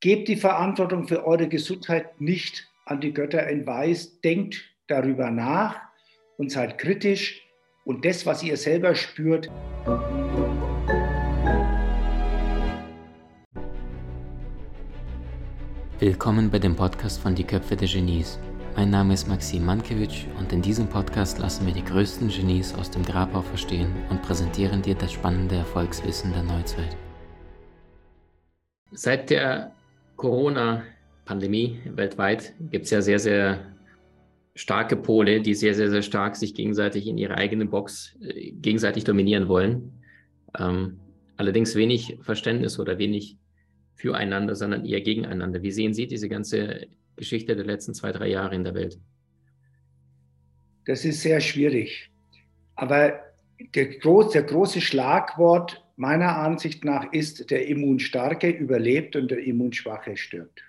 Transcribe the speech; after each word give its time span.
gebt 0.00 0.28
die 0.28 0.36
Verantwortung 0.36 1.06
für 1.06 1.26
eure 1.26 1.46
Gesundheit 1.46 2.18
nicht 2.22 2.66
an 2.86 3.02
die 3.02 3.12
Götter 3.12 3.46
in 3.48 3.66
Weiß, 3.66 4.20
denkt 4.22 4.64
darüber 4.86 5.30
nach 5.30 5.78
und 6.38 6.50
seid 6.50 6.78
kritisch 6.78 7.42
und 7.84 8.06
das, 8.06 8.24
was 8.24 8.42
ihr 8.42 8.56
selber 8.56 8.94
spürt. 8.94 9.50
Willkommen 15.98 16.50
bei 16.50 16.58
dem 16.58 16.74
Podcast 16.74 17.20
von 17.20 17.34
Die 17.34 17.44
Köpfe 17.44 17.76
der 17.76 17.88
Genies. 17.88 18.38
Mein 18.74 18.88
Name 18.88 19.12
ist 19.12 19.28
Maxim 19.28 19.66
Mankewitsch 19.66 20.24
und 20.38 20.50
in 20.50 20.62
diesem 20.62 20.86
Podcast 20.86 21.38
lassen 21.38 21.66
wir 21.66 21.74
die 21.74 21.84
größten 21.84 22.28
Genies 22.28 22.72
aus 22.72 22.90
dem 22.90 23.04
Grabau 23.04 23.42
verstehen 23.42 23.94
und 24.08 24.22
präsentieren 24.22 24.80
dir 24.80 24.94
das 24.94 25.12
spannende 25.12 25.56
Erfolgswissen 25.56 26.32
der 26.32 26.44
Neuzeit. 26.44 26.96
Seit 28.92 29.28
der 29.28 29.72
Corona-Pandemie 30.20 31.80
weltweit 31.86 32.52
gibt 32.70 32.84
es 32.84 32.90
ja 32.90 33.00
sehr, 33.00 33.18
sehr 33.18 33.74
starke 34.54 34.96
Pole, 34.96 35.40
die 35.40 35.54
sehr, 35.54 35.74
sehr, 35.74 35.90
sehr 35.90 36.02
stark 36.02 36.36
sich 36.36 36.54
gegenseitig 36.54 37.06
in 37.06 37.16
ihre 37.16 37.36
eigene 37.36 37.64
Box 37.64 38.18
äh, 38.20 38.50
gegenseitig 38.52 39.04
dominieren 39.04 39.48
wollen. 39.48 39.92
Ähm, 40.58 41.00
allerdings 41.36 41.74
wenig 41.74 42.18
Verständnis 42.20 42.78
oder 42.78 42.98
wenig 42.98 43.38
füreinander, 43.94 44.54
sondern 44.54 44.84
eher 44.84 45.00
gegeneinander. 45.00 45.62
Wie 45.62 45.70
sehen 45.70 45.94
Sie 45.94 46.06
diese 46.06 46.28
ganze 46.28 46.88
Geschichte 47.16 47.56
der 47.56 47.64
letzten 47.64 47.94
zwei, 47.94 48.12
drei 48.12 48.28
Jahre 48.28 48.54
in 48.54 48.64
der 48.64 48.74
Welt? 48.74 48.98
Das 50.84 51.06
ist 51.06 51.22
sehr 51.22 51.40
schwierig. 51.40 52.10
Aber 52.76 53.20
der, 53.74 53.86
groß, 53.86 54.32
der 54.32 54.42
große 54.42 54.82
Schlagwort 54.82 55.82
meiner 56.00 56.38
Ansicht 56.38 56.82
nach 56.82 57.12
ist, 57.12 57.50
der 57.50 57.68
Immunstarke 57.68 58.48
überlebt 58.48 59.16
und 59.16 59.30
der 59.30 59.44
Immunschwache 59.44 60.16
stirbt. 60.16 60.62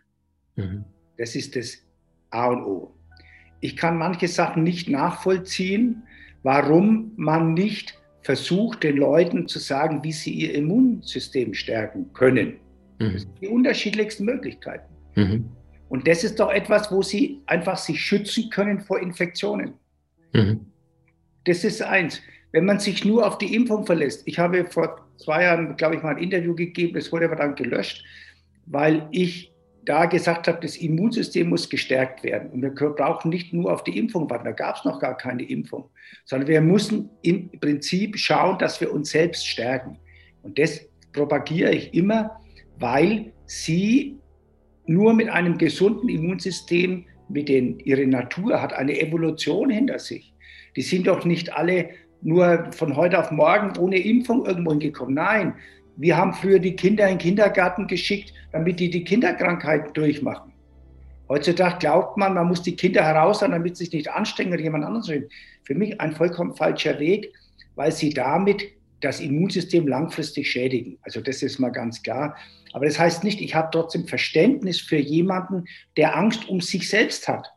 Mhm. 0.57 0.83
Das 1.17 1.35
ist 1.35 1.55
das 1.55 1.77
A 2.31 2.47
und 2.47 2.63
O. 2.63 2.93
Ich 3.61 3.77
kann 3.77 3.97
manche 3.97 4.27
Sachen 4.27 4.63
nicht 4.63 4.89
nachvollziehen, 4.89 6.03
warum 6.43 7.13
man 7.15 7.53
nicht 7.53 7.97
versucht, 8.23 8.83
den 8.83 8.97
Leuten 8.97 9.47
zu 9.47 9.59
sagen, 9.59 10.03
wie 10.03 10.11
sie 10.11 10.33
ihr 10.33 10.53
Immunsystem 10.53 11.53
stärken 11.53 12.11
können. 12.11 12.57
Mhm. 12.99 13.13
Das 13.13 13.21
sind 13.21 13.41
die 13.41 13.47
unterschiedlichsten 13.47 14.25
Möglichkeiten. 14.25 14.93
Mhm. 15.15 15.49
Und 15.87 16.09
das 16.09 16.25
ist 16.25 16.41
doch 16.41 16.51
etwas, 16.51 16.91
wo 16.91 17.01
sie 17.01 17.41
einfach 17.45 17.77
sich 17.77 18.01
schützen 18.01 18.49
können 18.49 18.81
vor 18.81 18.99
Infektionen. 18.99 19.75
Mhm. 20.33 20.65
Das 21.45 21.63
ist 21.63 21.81
eins. 21.81 22.21
Wenn 22.51 22.65
man 22.65 22.79
sich 22.79 23.05
nur 23.05 23.25
auf 23.25 23.37
die 23.37 23.55
Impfung 23.55 23.85
verlässt, 23.85 24.23
ich 24.25 24.39
habe 24.39 24.65
vor 24.65 25.07
zwei 25.17 25.43
Jahren, 25.43 25.75
glaube 25.77 25.95
ich, 25.95 26.03
mal 26.03 26.15
ein 26.15 26.23
Interview 26.23 26.53
gegeben, 26.53 26.93
das 26.93 27.11
wurde 27.11 27.25
aber 27.25 27.37
dann 27.37 27.55
gelöscht, 27.55 28.03
weil 28.65 29.07
ich 29.11 29.51
da 29.85 30.05
gesagt 30.05 30.47
habe, 30.47 30.59
das 30.61 30.77
Immunsystem 30.77 31.49
muss 31.49 31.69
gestärkt 31.69 32.23
werden. 32.23 32.51
Und 32.51 32.61
wir 32.61 32.71
brauchen 32.71 33.29
nicht 33.29 33.51
nur 33.51 33.71
auf 33.71 33.83
die 33.83 33.97
Impfung 33.97 34.29
warten, 34.29 34.45
da 34.45 34.51
gab 34.51 34.75
es 34.75 34.85
noch 34.85 34.99
gar 34.99 35.17
keine 35.17 35.43
Impfung, 35.43 35.89
sondern 36.25 36.47
wir 36.47 36.61
müssen 36.61 37.09
im 37.23 37.49
Prinzip 37.59 38.17
schauen, 38.17 38.59
dass 38.59 38.79
wir 38.79 38.91
uns 38.93 39.09
selbst 39.09 39.47
stärken. 39.47 39.97
Und 40.43 40.59
das 40.59 40.81
propagiere 41.13 41.71
ich 41.71 41.93
immer, 41.93 42.39
weil 42.79 43.33
sie 43.45 44.17
nur 44.85 45.13
mit 45.13 45.29
einem 45.29 45.57
gesunden 45.57 46.09
Immunsystem, 46.09 47.05
mit 47.29 47.47
den, 47.47 47.79
ihre 47.79 48.05
Natur 48.05 48.61
hat 48.61 48.73
eine 48.73 48.99
Evolution 48.99 49.69
hinter 49.69 49.99
sich. 49.99 50.33
Die 50.75 50.81
sind 50.81 51.07
doch 51.07 51.23
nicht 51.23 51.53
alle 51.53 51.89
nur 52.21 52.71
von 52.71 52.95
heute 52.95 53.19
auf 53.19 53.31
morgen 53.31 53.77
ohne 53.77 53.97
Impfung 53.97 54.45
irgendwo 54.45 54.71
hingekommen. 54.71 55.15
Nein, 55.15 55.55
wir 55.97 56.17
haben 56.17 56.33
früher 56.33 56.59
die 56.59 56.75
Kinder 56.75 57.05
in 57.05 57.17
den 57.17 57.19
Kindergarten 57.19 57.87
geschickt, 57.87 58.33
damit 58.51 58.79
die 58.79 58.89
die 58.89 59.03
Kinderkrankheiten 59.03 59.93
durchmachen. 59.93 60.51
Heutzutage 61.29 61.77
glaubt 61.79 62.17
man, 62.17 62.33
man 62.33 62.47
muss 62.47 62.61
die 62.61 62.75
Kinder 62.75 63.03
heraus, 63.03 63.39
damit 63.39 63.77
sie 63.77 63.85
sich 63.85 63.93
nicht 63.93 64.11
anstrengen 64.11 64.53
oder 64.53 64.61
jemand 64.61 64.83
anderes 64.83 65.09
reden. 65.09 65.29
Für 65.63 65.75
mich 65.75 65.99
ein 66.01 66.11
vollkommen 66.11 66.55
falscher 66.55 66.99
Weg, 66.99 67.31
weil 67.75 67.91
sie 67.91 68.13
damit 68.13 68.63
das 68.99 69.19
Immunsystem 69.19 69.87
langfristig 69.87 70.51
schädigen. 70.51 70.97
Also 71.03 71.21
das 71.21 71.41
ist 71.41 71.59
mal 71.59 71.69
ganz 71.69 72.03
klar. 72.03 72.35
Aber 72.73 72.85
das 72.85 72.99
heißt 72.99 73.23
nicht, 73.23 73.41
ich 73.41 73.55
habe 73.55 73.69
trotzdem 73.71 74.07
Verständnis 74.07 74.79
für 74.79 74.97
jemanden, 74.97 75.65
der 75.97 76.15
Angst 76.15 76.47
um 76.47 76.61
sich 76.61 76.89
selbst 76.89 77.27
hat. 77.27 77.47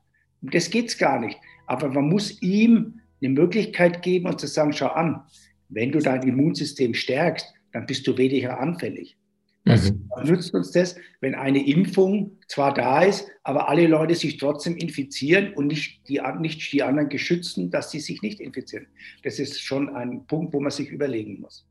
Um 0.41 0.51
das 0.51 0.71
geht 0.71 0.89
es 0.89 0.99
gar 0.99 1.19
nicht. 1.19 1.39
Aber 1.67 1.89
man 1.89 2.09
muss 2.09 2.41
ihm 2.43 3.01
eine 3.25 3.35
Möglichkeit 3.35 4.03
geben 4.03 4.27
und 4.27 4.41
zu 4.41 4.47
sagen, 4.47 4.73
schau 4.73 4.89
an, 4.89 5.23
wenn 5.69 5.93
du 5.93 5.99
dein 5.99 6.23
Immunsystem 6.23 6.95
stärkst, 6.95 7.47
dann 7.73 7.87
bist 7.87 8.07
du 8.07 8.17
weniger 8.17 8.61
anfällig. 8.61 9.17
Was 9.65 9.91
mhm. 9.91 10.09
nützt 10.25 10.53
uns 10.55 10.73
das, 10.73 10.97
wenn 11.21 11.35
eine 11.35 11.67
Impfung 11.67 12.39
zwar 12.49 12.75
da 12.75 13.03
ist, 13.03 13.27
aber 13.45 13.69
alle 13.69 13.87
Leute 13.87 14.15
sich 14.15 14.37
trotzdem 14.37 14.77
infizieren 14.77 15.55
und 15.55 15.69
nicht 15.69 16.07
die, 16.09 16.21
nicht 16.39 16.71
die 16.73 16.83
anderen 16.83 17.09
geschützen, 17.09 17.71
dass 17.71 17.91
sie 17.91 18.01
sich 18.01 18.21
nicht 18.21 18.41
infizieren? 18.41 18.87
Das 19.23 19.39
ist 19.39 19.61
schon 19.61 19.89
ein 19.97 20.27
Punkt, 20.27 20.53
wo 20.53 20.61
man 20.61 20.71
sich 20.71 20.91
überlegen 20.91 21.41
muss. 21.41 21.67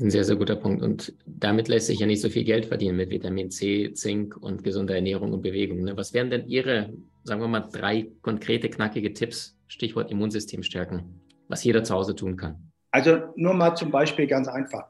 Ein 0.00 0.10
sehr, 0.10 0.24
sehr 0.24 0.36
guter 0.36 0.56
Punkt. 0.56 0.82
Und 0.82 1.12
damit 1.26 1.68
lässt 1.68 1.86
sich 1.86 1.98
ja 1.98 2.06
nicht 2.06 2.20
so 2.20 2.28
viel 2.28 2.44
Geld 2.44 2.66
verdienen 2.66 2.96
mit 2.96 3.10
Vitamin 3.10 3.50
C, 3.50 3.92
Zink 3.94 4.36
und 4.36 4.62
gesunder 4.62 4.94
Ernährung 4.94 5.32
und 5.32 5.42
Bewegung. 5.42 5.82
Ne? 5.82 5.96
Was 5.96 6.12
wären 6.12 6.30
denn 6.30 6.46
Ihre, 6.46 6.92
sagen 7.24 7.40
wir 7.40 7.48
mal, 7.48 7.68
drei 7.72 8.08
konkrete, 8.22 8.68
knackige 8.68 9.12
Tipps, 9.12 9.56
Stichwort 9.66 10.10
Immunsystem 10.10 10.62
stärken, 10.62 11.20
was 11.48 11.64
jeder 11.64 11.82
zu 11.82 11.94
Hause 11.94 12.14
tun 12.14 12.36
kann? 12.36 12.70
Also 12.90 13.18
nur 13.36 13.54
mal 13.54 13.74
zum 13.74 13.90
Beispiel 13.90 14.26
ganz 14.26 14.46
einfach. 14.46 14.88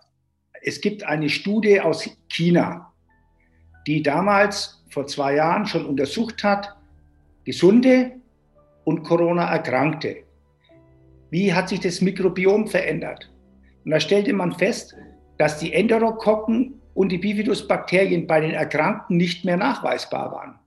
Es 0.63 0.81
gibt 0.81 1.05
eine 1.05 1.29
Studie 1.29 1.81
aus 1.81 2.09
China, 2.29 2.93
die 3.87 4.03
damals 4.03 4.85
vor 4.91 5.07
zwei 5.07 5.37
Jahren 5.37 5.67
schon 5.67 5.87
untersucht 5.87 6.43
hat, 6.45 6.77
Gesunde 7.45 8.13
und 8.85 9.03
Corona-Erkrankte. 9.05 10.25
Wie 11.31 11.53
hat 11.53 11.69
sich 11.69 11.81
das 11.81 12.01
Mikrobiom 12.01 12.67
verändert? 12.67 13.31
Und 13.89 13.93
da 13.93 14.01
stellte 14.01 14.35
man 14.35 14.53
fest, 14.53 14.95
dass 15.39 15.61
die 15.61 15.73
Enterokokken 15.73 16.75
und 16.93 17.11
die 17.11 17.17
Bifidus-Bakterien 17.17 18.27
bei 18.27 18.39
den 18.39 18.51
Erkrankten 18.51 19.17
nicht 19.17 19.47
mehr 19.47 19.57
nachweisbar 19.57 20.31
waren. 20.31 20.59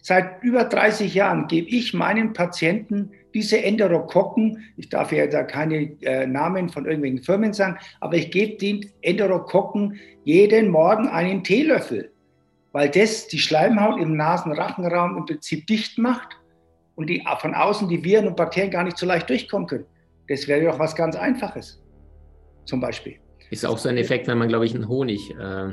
Seit 0.00 0.44
über 0.44 0.62
30 0.62 1.12
Jahren 1.12 1.48
gebe 1.48 1.68
ich 1.68 1.92
meinen 1.92 2.34
Patienten 2.34 3.10
diese 3.34 3.64
Enterokokken, 3.64 4.62
ich 4.76 4.88
darf 4.88 5.10
ja 5.10 5.26
da 5.26 5.42
keine 5.42 6.00
äh, 6.02 6.28
Namen 6.28 6.68
von 6.68 6.84
irgendwelchen 6.84 7.24
Firmen 7.24 7.52
sagen, 7.52 7.78
aber 7.98 8.14
ich 8.14 8.30
gebe 8.30 8.56
den 8.58 8.92
Enterokokken 9.02 9.98
jeden 10.22 10.68
Morgen 10.68 11.08
einen 11.08 11.42
Teelöffel, 11.42 12.12
weil 12.70 12.90
das 12.90 13.26
die 13.26 13.40
Schleimhaut 13.40 14.00
im 14.00 14.16
Nasenrachenraum 14.16 15.16
im 15.16 15.26
Prinzip 15.26 15.66
dicht 15.66 15.98
macht 15.98 16.36
und 16.94 17.10
die 17.10 17.24
von 17.40 17.56
außen 17.56 17.88
die 17.88 18.04
Viren 18.04 18.28
und 18.28 18.36
Bakterien 18.36 18.70
gar 18.70 18.84
nicht 18.84 18.98
so 18.98 19.04
leicht 19.04 19.28
durchkommen 19.28 19.66
können. 19.66 19.86
Das 20.28 20.46
wäre 20.46 20.64
doch 20.64 20.78
was 20.78 20.94
ganz 20.94 21.16
Einfaches, 21.16 21.82
zum 22.66 22.80
Beispiel. 22.80 23.16
Ist 23.50 23.64
auch 23.64 23.78
so 23.78 23.88
ein 23.88 23.96
Effekt, 23.96 24.26
wenn 24.26 24.38
man, 24.38 24.48
glaube 24.48 24.66
ich, 24.66 24.74
einen 24.74 24.88
Honig 24.88 25.30
äh, 25.30 25.70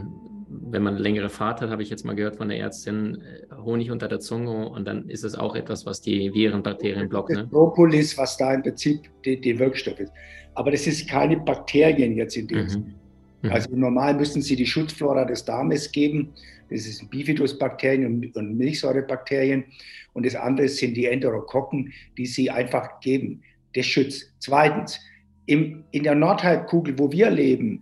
wenn 0.74 0.84
man 0.84 0.98
längere 0.98 1.30
Fahrt 1.30 1.62
hat, 1.62 1.70
habe 1.70 1.84
ich 1.84 1.90
jetzt 1.90 2.06
mal 2.06 2.16
gehört 2.16 2.36
von 2.38 2.50
der 2.50 2.60
Ärztin, 2.60 3.22
äh, 3.22 3.56
Honig 3.56 3.92
unter 3.92 4.08
der 4.08 4.20
Zunge 4.20 4.70
und 4.70 4.86
dann 4.86 5.10
ist 5.10 5.24
es 5.24 5.36
auch 5.36 5.56
etwas, 5.56 5.86
was 5.86 6.02
die 6.02 6.34
Viren, 6.34 6.64
Bakterien 6.64 7.10
blockt. 7.10 7.32
Ne? 7.32 7.48
Propolis, 7.48 8.18
was 8.18 8.38
da 8.38 8.54
im 8.54 8.64
Prinzip 8.64 9.02
die, 9.26 9.40
die 9.40 9.58
Wirkstoff 9.58 10.00
ist. 10.00 10.12
Aber 10.56 10.72
das 10.72 10.86
ist 10.86 11.10
keine 11.10 11.38
Bakterien 11.38 12.16
jetzt 12.16 12.38
in 12.38 12.48
dem 12.48 12.66
mhm. 12.66 12.96
mhm. 13.42 13.52
Also 13.52 13.76
normal 13.76 14.14
müssen 14.16 14.42
Sie 14.42 14.56
die 14.56 14.66
Schutzflora 14.66 15.26
des 15.26 15.46
Darmes 15.46 15.92
geben. 15.92 16.34
Das 16.70 16.84
sind 16.84 17.10
Bifidusbakterien 17.10 18.06
und, 18.06 18.36
und 18.36 18.58
Milchsäurebakterien. 18.58 19.66
Und 20.14 20.26
das 20.26 20.36
andere 20.36 20.68
sind 20.70 20.96
die 20.96 21.06
Enterokokken, 21.06 21.92
die 22.18 22.26
Sie 22.26 22.50
einfach 22.50 23.00
geben. 23.00 23.42
Das 23.76 23.86
schützt. 23.86 24.32
Zweitens, 24.40 25.00
im, 25.46 25.84
in 25.92 26.04
der 26.04 26.16
Nordhalbkugel, 26.16 26.98
wo 26.98 27.12
wir 27.12 27.30
leben, 27.30 27.82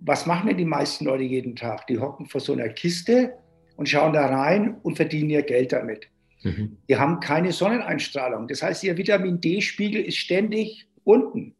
was 0.00 0.26
machen 0.26 0.48
denn 0.48 0.58
die 0.58 0.64
meisten 0.64 1.04
Leute 1.04 1.24
jeden 1.24 1.54
Tag? 1.56 1.86
Die 1.86 1.98
hocken 1.98 2.26
vor 2.26 2.40
so 2.40 2.52
einer 2.52 2.68
Kiste 2.68 3.34
und 3.76 3.88
schauen 3.88 4.12
da 4.12 4.26
rein 4.26 4.76
und 4.82 4.96
verdienen 4.96 5.30
ihr 5.30 5.42
Geld 5.42 5.72
damit. 5.72 6.08
Mhm. 6.42 6.76
Die 6.88 6.96
haben 6.96 7.20
keine 7.20 7.52
Sonneneinstrahlung. 7.52 8.48
Das 8.48 8.62
heißt, 8.62 8.82
ihr 8.84 8.96
Vitamin 8.96 9.40
D-Spiegel 9.40 10.02
ist 10.02 10.16
ständig 10.16 10.86
unten. 11.04 11.54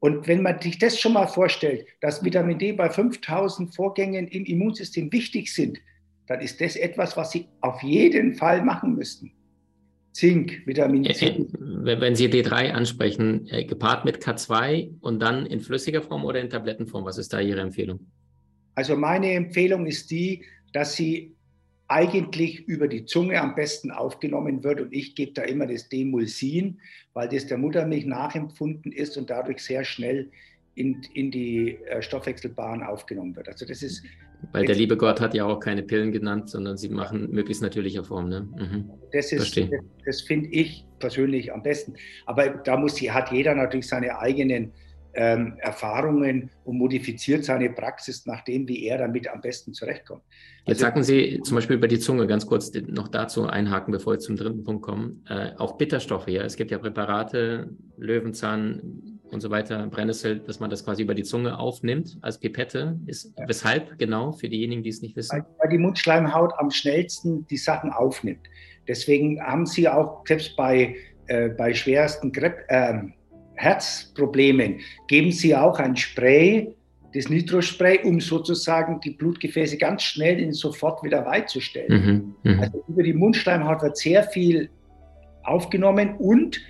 Und 0.00 0.28
wenn 0.28 0.42
man 0.42 0.60
sich 0.60 0.78
das 0.78 1.00
schon 1.00 1.14
mal 1.14 1.26
vorstellt, 1.26 1.86
dass 2.00 2.24
Vitamin 2.24 2.58
D 2.58 2.72
bei 2.72 2.90
5000 2.90 3.74
Vorgängen 3.74 4.28
im 4.28 4.44
Immunsystem 4.44 5.10
wichtig 5.12 5.52
sind, 5.54 5.78
dann 6.26 6.40
ist 6.40 6.60
das 6.60 6.76
etwas, 6.76 7.16
was 7.16 7.30
Sie 7.30 7.46
auf 7.60 7.82
jeden 7.82 8.34
Fall 8.34 8.62
machen 8.62 8.94
müssten. 8.94 9.32
Zink, 10.16 10.62
Vitamin 10.64 11.04
C. 11.12 11.46
Wenn 11.58 12.16
Sie 12.16 12.28
D3 12.28 12.70
ansprechen, 12.70 13.46
äh, 13.50 13.64
gepaart 13.64 14.06
mit 14.06 14.24
K2 14.24 14.94
und 15.02 15.20
dann 15.20 15.44
in 15.44 15.60
flüssiger 15.60 16.00
Form 16.00 16.24
oder 16.24 16.40
in 16.40 16.48
Tablettenform, 16.48 17.04
was 17.04 17.18
ist 17.18 17.34
da 17.34 17.40
Ihre 17.40 17.60
Empfehlung? 17.60 18.00
Also 18.74 18.96
meine 18.96 19.32
Empfehlung 19.32 19.84
ist 19.84 20.10
die, 20.10 20.42
dass 20.72 20.96
sie 20.96 21.34
eigentlich 21.88 22.66
über 22.66 22.88
die 22.88 23.04
Zunge 23.04 23.38
am 23.40 23.54
besten 23.54 23.90
aufgenommen 23.90 24.64
wird 24.64 24.80
und 24.80 24.94
ich 24.94 25.14
gebe 25.14 25.32
da 25.32 25.42
immer 25.42 25.66
das 25.66 25.90
Demulsin, 25.90 26.80
weil 27.12 27.28
das 27.28 27.46
der 27.46 27.58
Muttermilch 27.58 28.06
nachempfunden 28.06 28.92
ist 28.92 29.18
und 29.18 29.28
dadurch 29.28 29.62
sehr 29.62 29.84
schnell 29.84 30.30
in, 30.76 31.02
in 31.12 31.30
die 31.30 31.76
äh, 31.90 32.00
Stoffwechselbahn 32.00 32.82
aufgenommen 32.82 33.36
wird. 33.36 33.48
Also 33.48 33.66
das 33.66 33.82
ist 33.82 34.02
Weil 34.52 34.64
der 34.64 34.74
liebe 34.74 34.96
Gott 34.96 35.20
hat 35.20 35.34
ja 35.34 35.44
auch 35.44 35.60
keine 35.60 35.82
Pillen 35.82 36.12
genannt, 36.12 36.50
sondern 36.50 36.76
sie 36.76 36.88
machen 36.88 37.30
möglichst 37.30 37.62
natürlicher 37.62 38.04
Form. 38.04 38.28
Ne? 38.28 38.48
Mhm. 38.56 38.90
Das, 39.12 39.32
ist, 39.32 39.56
das, 39.56 39.68
das 40.04 40.20
finde 40.22 40.48
ich 40.50 40.84
persönlich 40.98 41.52
am 41.52 41.62
besten. 41.62 41.94
Aber 42.26 42.48
da 42.48 42.76
muss, 42.76 43.00
hat 43.00 43.32
jeder 43.32 43.54
natürlich 43.54 43.88
seine 43.88 44.18
eigenen 44.18 44.72
ähm, 45.16 45.54
Erfahrungen 45.58 46.50
und 46.64 46.76
modifiziert 46.76 47.44
seine 47.44 47.70
Praxis 47.70 48.26
nach 48.26 48.44
dem, 48.44 48.68
wie 48.68 48.84
er 48.84 48.98
damit 48.98 49.28
am 49.28 49.40
besten 49.40 49.72
zurechtkommt. 49.72 50.22
Jetzt 50.66 50.68
also, 50.68 50.80
sagten 50.82 51.02
Sie 51.02 51.40
zum 51.42 51.54
Beispiel 51.54 51.76
über 51.76 51.88
die 51.88 51.98
Zunge, 51.98 52.26
ganz 52.26 52.46
kurz 52.46 52.70
noch 52.86 53.08
dazu 53.08 53.46
einhaken, 53.46 53.92
bevor 53.92 54.14
wir 54.14 54.18
zum 54.18 54.36
dritten 54.36 54.62
Punkt 54.62 54.82
kommen. 54.82 55.24
Äh, 55.28 55.52
auch 55.56 55.78
Bitterstoffe, 55.78 56.28
ja. 56.28 56.42
Es 56.42 56.56
gibt 56.56 56.70
ja 56.70 56.78
Präparate, 56.78 57.70
Löwenzahn 57.96 59.05
und 59.30 59.40
so 59.40 59.50
weiter, 59.50 59.86
Brennnessel, 59.88 60.38
dass 60.40 60.60
man 60.60 60.70
das 60.70 60.84
quasi 60.84 61.02
über 61.02 61.14
die 61.14 61.24
Zunge 61.24 61.58
aufnimmt 61.58 62.16
als 62.22 62.38
Pipette. 62.38 62.98
Ist, 63.06 63.32
ja. 63.38 63.48
Weshalb 63.48 63.98
genau, 63.98 64.32
für 64.32 64.48
diejenigen, 64.48 64.82
die 64.82 64.90
es 64.90 65.02
nicht 65.02 65.16
wissen? 65.16 65.44
Weil, 65.58 65.68
die 65.70 65.78
Mundschleimhaut 65.78 66.52
am 66.58 66.70
schnellsten 66.70 67.46
die 67.48 67.56
Sachen 67.56 67.90
aufnimmt. 67.90 68.46
Deswegen 68.86 69.40
haben 69.40 69.66
Sie 69.66 69.88
auch 69.88 70.24
selbst 70.26 70.56
bei, 70.56 70.94
äh, 71.26 71.48
bei 71.48 71.74
schwersten 71.74 72.32
Grep 72.32 72.64
äh, 72.68 72.94
Herzproblemen 73.56 74.80
geben 75.08 75.32
Sie 75.32 75.56
auch 75.56 75.78
ein 75.78 75.96
Spray, 75.96 76.74
das 77.14 77.28
Nitrospray, 77.30 78.00
um 78.04 78.20
sozusagen 78.20 79.00
die 79.00 79.10
Blutgefäße 79.10 79.78
ganz 79.78 80.02
schnell 80.02 80.38
in 80.38 80.52
sofort 80.52 81.02
wieder 81.02 81.24
weitzustellen. 81.24 82.34
Mhm, 82.42 82.52
mh. 82.52 82.62
Also 82.62 82.84
über 82.88 83.02
die 83.02 83.14
Mundschleimhaut 83.14 83.82
wird 83.82 83.96
sehr 83.96 84.22
viel 84.24 84.68
aufgenommen 85.42 86.16
und 86.18 86.60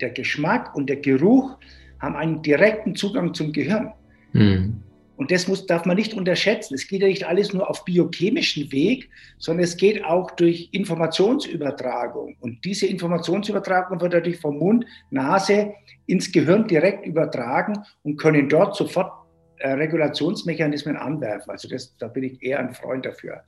der 0.00 0.10
Geschmack 0.10 0.74
und 0.74 0.88
der 0.88 0.96
Geruch 0.96 1.58
haben 2.00 2.16
einen 2.16 2.42
direkten 2.42 2.94
Zugang 2.94 3.34
zum 3.34 3.52
Gehirn. 3.52 3.92
Mhm. 4.32 4.82
Und 5.16 5.30
das 5.30 5.46
muss, 5.46 5.66
darf 5.66 5.84
man 5.84 5.96
nicht 5.96 6.14
unterschätzen. 6.14 6.74
Es 6.74 6.88
geht 6.88 7.00
ja 7.00 7.06
nicht 7.06 7.24
alles 7.26 7.52
nur 7.52 7.70
auf 7.70 7.84
biochemischen 7.84 8.70
Weg, 8.72 9.10
sondern 9.38 9.62
es 9.64 9.76
geht 9.76 10.04
auch 10.04 10.32
durch 10.32 10.70
Informationsübertragung. 10.72 12.36
Und 12.40 12.64
diese 12.64 12.86
Informationsübertragung 12.86 14.00
wird 14.00 14.12
natürlich 14.12 14.40
vom 14.40 14.58
Mund, 14.58 14.84
Nase 15.10 15.72
ins 16.06 16.32
Gehirn 16.32 16.66
direkt 16.66 17.06
übertragen 17.06 17.78
und 18.02 18.16
können 18.16 18.48
dort 18.48 18.74
sofort 18.74 19.12
äh, 19.58 19.70
Regulationsmechanismen 19.70 20.96
anwerfen. 20.96 21.50
Also 21.50 21.68
das, 21.68 21.96
da 21.96 22.08
bin 22.08 22.24
ich 22.24 22.42
eher 22.42 22.58
ein 22.58 22.74
Freund 22.74 23.06
dafür. 23.06 23.44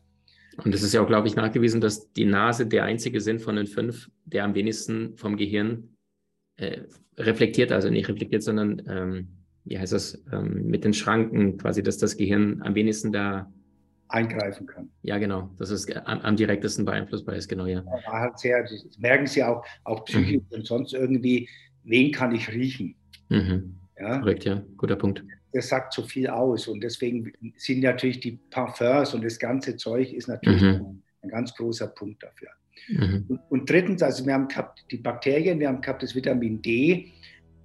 Und 0.65 0.75
es 0.75 0.83
ist 0.83 0.95
ja 0.95 1.03
auch, 1.03 1.07
glaube 1.07 1.27
ich, 1.27 1.35
nachgewiesen, 1.35 1.81
dass 1.81 2.13
die 2.13 2.25
Nase 2.25 2.67
der 2.67 2.85
einzige 2.85 3.21
Sinn 3.21 3.41
von 3.41 3.57
den 3.57 3.67
fünf, 3.67 4.09
der 4.25 4.45
am 4.45 4.55
wenigsten 4.55 5.17
vom 5.17 5.37
Gehirn 5.37 5.96
äh, 6.57 6.83
reflektiert, 7.17 7.73
also 7.73 7.91
nicht 7.91 8.09
reflektiert, 8.09 8.43
sondern 8.43 8.83
ähm, 8.89 9.29
wie 9.65 9.79
heißt 9.79 9.93
das, 9.93 10.23
ähm, 10.33 10.67
mit 10.67 10.85
den 10.85 10.95
Schranken 10.95 11.59
quasi, 11.59 11.83
dass 11.83 11.99
das 11.99 12.17
Gehirn 12.17 12.63
am 12.63 12.75
wenigsten 12.75 13.13
da 13.13 13.53
eingreifen 14.09 14.67
kann. 14.67 14.89
Ja, 15.03 15.19
genau, 15.19 15.51
dass 15.59 15.71
es 15.71 15.91
am, 15.91 16.21
am 16.21 16.37
direktesten 16.37 16.85
beeinflussbar 16.85 17.35
ist, 17.35 17.49
genau, 17.49 17.67
ja. 17.67 17.85
Halt 18.07 18.39
sehr, 18.39 18.63
das 18.63 18.87
merken 18.99 19.27
Sie 19.27 19.43
auch, 19.43 19.65
auch 19.85 20.05
psychisch 20.05 20.43
mhm. 20.51 20.57
und 20.57 20.67
sonst 20.67 20.95
irgendwie, 20.95 21.49
wen 21.83 22.13
kann 22.13 22.35
ich 22.35 22.49
riechen? 22.49 22.95
Mhm. 23.29 23.77
Ja? 23.99 24.19
Korrekt, 24.21 24.45
ja, 24.45 24.63
guter 24.77 24.97
Punkt. 24.97 25.25
Das 25.53 25.69
sagt 25.69 25.95
so 25.95 26.03
viel 26.03 26.29
aus 26.29 26.69
und 26.69 26.81
deswegen 26.83 27.33
sind 27.57 27.81
natürlich 27.81 28.21
die 28.21 28.39
Parfums 28.51 29.15
und 29.15 29.25
das 29.25 29.39
ganze 29.39 29.77
Zeug 29.77 30.13
ist 30.13 30.29
natürlich 30.29 30.63
mhm. 30.63 31.03
ein 31.23 31.29
ganz 31.29 31.55
großer 31.55 31.89
Punkt 31.89 32.23
dafür. 32.23 32.49
Mhm. 32.89 33.41
Und, 33.49 33.69
drittens, 33.71 34.03
also 34.03 34.25
wir 34.27 34.35
haben 34.35 34.49
gehabt 34.49 34.85
die 34.91 34.99
Bakterien, 34.99 35.59
wir 35.59 35.69
haben 35.69 35.81
gehabt 35.81 36.03
das 36.03 36.15
Vitamin 36.15 36.63
D, 36.63 37.13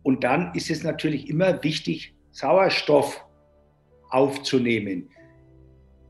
und 0.03 0.23
dann 0.23 0.53
ist 0.55 0.71
es 0.71 0.83
natürlich 0.83 1.29
immer 1.29 1.63
wichtig, 1.63 2.15
Sauerstoff 2.31 3.23
aufzunehmen, 4.09 5.09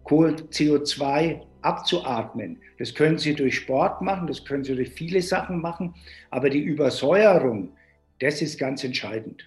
CO2 0.06 1.42
abzuatmen. 1.62 2.59
Das 2.80 2.94
können 2.94 3.18
Sie 3.18 3.33
durch 3.33 3.56
Sport 3.56 4.01
machen, 4.01 4.27
das 4.27 4.45
können 4.45 4.63
Sie 4.63 4.75
durch 4.75 4.89
viele 4.89 5.21
Sachen 5.21 5.62
machen, 5.62 5.94
aber 6.30 6.50
die 6.50 6.62
Übersäuerung, 6.62 7.75
das 8.19 8.42
ist 8.42 8.59
ganz 8.59 8.83
entscheidend. 8.83 9.44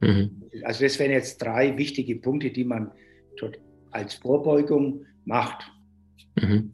Mhm. 0.00 0.42
Also 0.64 0.84
das 0.84 0.98
wären 0.98 1.12
jetzt 1.12 1.38
drei 1.38 1.76
wichtige 1.76 2.16
Punkte, 2.16 2.50
die 2.50 2.64
man 2.64 2.90
dort 3.38 3.58
als 3.90 4.14
Vorbeugung 4.14 5.06
macht. 5.24 5.70
Mhm. 6.36 6.72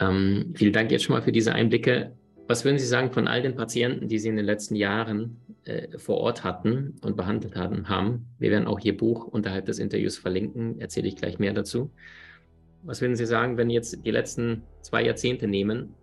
Ähm, 0.00 0.54
vielen 0.56 0.72
Dank 0.72 0.90
jetzt 0.90 1.04
schon 1.04 1.14
mal 1.14 1.22
für 1.22 1.32
diese 1.32 1.52
Einblicke. 1.52 2.16
Was 2.48 2.64
würden 2.64 2.78
Sie 2.78 2.86
sagen 2.86 3.12
von 3.12 3.28
all 3.28 3.42
den 3.42 3.54
Patienten, 3.54 4.08
die 4.08 4.18
Sie 4.18 4.28
in 4.28 4.36
den 4.36 4.44
letzten 4.44 4.74
Jahren 4.74 5.36
äh, 5.64 5.98
vor 5.98 6.18
Ort 6.18 6.42
hatten 6.42 6.96
und 7.02 7.16
behandelt 7.16 7.54
haben, 7.54 7.88
haben? 7.88 8.26
Wir 8.38 8.50
werden 8.50 8.66
auch 8.66 8.80
Ihr 8.80 8.96
Buch 8.96 9.26
unterhalb 9.26 9.66
des 9.66 9.78
Interviews 9.78 10.18
verlinken, 10.18 10.80
erzähle 10.80 11.06
ich 11.06 11.16
gleich 11.16 11.38
mehr 11.38 11.52
dazu. 11.52 11.90
Was 12.82 13.02
würden 13.02 13.14
Sie 13.14 13.26
sagen, 13.26 13.56
wenn 13.56 13.70
jetzt 13.70 14.04
die 14.04 14.10
letzten 14.10 14.62
zwei 14.80 15.04
Jahrzehnte 15.04 15.46
nehmen 15.46 15.94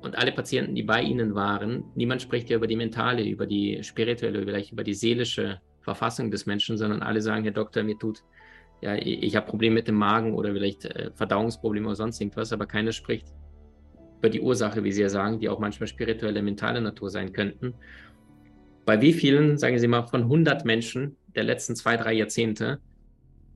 und 0.00 0.16
alle 0.16 0.32
Patienten, 0.32 0.74
die 0.74 0.82
bei 0.82 1.02
Ihnen 1.02 1.34
waren, 1.34 1.84
niemand 1.94 2.22
spricht 2.22 2.48
ja 2.48 2.56
über 2.56 2.66
die 2.66 2.76
mentale, 2.76 3.22
über 3.22 3.46
die 3.46 3.82
spirituelle, 3.82 4.42
vielleicht 4.42 4.72
über 4.72 4.82
die 4.82 4.94
seelische 4.94 5.60
Verfassung 5.82 6.30
des 6.30 6.46
Menschen, 6.46 6.78
sondern 6.78 7.02
alle 7.02 7.20
sagen, 7.20 7.44
Herr 7.44 7.52
Doktor, 7.52 7.82
mir 7.82 7.98
tut, 7.98 8.24
ja, 8.80 8.94
ich 8.94 9.34
habe 9.36 9.46
Probleme 9.46 9.76
mit 9.76 9.88
dem 9.88 9.94
Magen 9.94 10.34
oder 10.34 10.52
vielleicht 10.52 10.84
äh, 10.84 11.10
Verdauungsprobleme 11.14 11.86
oder 11.86 11.96
sonst 11.96 12.20
irgendwas, 12.20 12.52
aber 12.52 12.66
keiner 12.66 12.92
spricht 12.92 13.26
über 14.18 14.30
die 14.30 14.40
Ursache, 14.40 14.84
wie 14.84 14.92
Sie 14.92 15.02
ja 15.02 15.08
sagen, 15.08 15.38
die 15.40 15.48
auch 15.48 15.58
manchmal 15.58 15.86
spirituelle, 15.86 16.42
mentale 16.42 16.80
Natur 16.80 17.10
sein 17.10 17.32
könnten. 17.32 17.74
Bei 18.84 19.00
wie 19.00 19.12
vielen, 19.12 19.58
sagen 19.58 19.78
Sie 19.78 19.88
mal, 19.88 20.02
von 20.02 20.22
100 20.22 20.64
Menschen 20.64 21.16
der 21.34 21.44
letzten 21.44 21.76
zwei, 21.76 21.96
drei 21.96 22.12
Jahrzehnte, 22.12 22.80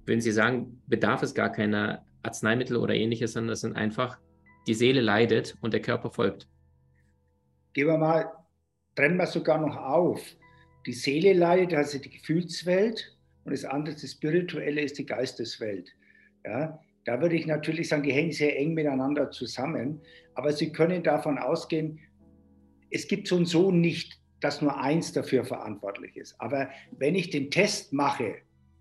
würden 0.07 0.21
Sie 0.21 0.33
sagen, 0.33 0.83
bedarf 0.87 1.23
es 1.23 1.35
gar 1.35 1.51
keiner 1.51 2.05
Arzneimittel 2.23 2.77
oder 2.77 2.95
ähnliches, 2.95 3.33
sondern 3.33 3.53
es 3.53 3.61
sind 3.61 3.77
einfach, 3.77 4.19
die 4.67 4.75
Seele 4.75 5.01
leidet 5.01 5.57
und 5.61 5.73
der 5.73 5.81
Körper 5.81 6.11
folgt? 6.11 6.49
Gehen 7.73 7.87
wir 7.87 7.97
mal, 7.97 8.31
trennen 8.95 9.17
wir 9.17 9.27
sogar 9.27 9.59
noch 9.59 9.77
auf. 9.77 10.21
Die 10.87 10.93
Seele 10.93 11.33
leidet, 11.33 11.75
also 11.75 11.99
die 11.99 12.11
Gefühlswelt, 12.11 13.17
und 13.45 13.53
das 13.53 13.65
andere, 13.65 13.95
das 13.95 14.11
Spirituelle, 14.11 14.83
ist 14.83 14.99
die 14.99 15.07
Geisteswelt. 15.07 15.91
Ja? 16.45 16.81
Da 17.05 17.21
würde 17.21 17.37
ich 17.37 17.47
natürlich 17.47 17.89
sagen, 17.89 18.03
die 18.03 18.13
hängen 18.13 18.33
sehr 18.33 18.59
eng 18.59 18.75
miteinander 18.75 19.31
zusammen. 19.31 20.01
Aber 20.35 20.53
Sie 20.53 20.73
können 20.73 21.03
davon 21.03 21.39
ausgehen, 21.39 21.99
es 22.91 23.09
gibt 23.09 23.29
so 23.29 23.37
und 23.37 23.47
so 23.47 23.71
nicht, 23.71 24.21
dass 24.41 24.63
nur 24.63 24.79
eins 24.81 25.13
dafür 25.13 25.45
verantwortlich 25.45 26.17
ist. 26.17 26.35
Aber 26.41 26.71
wenn 26.93 27.15
ich 27.15 27.31
den 27.31 27.51
Test 27.51 27.93
mache, 27.93 28.37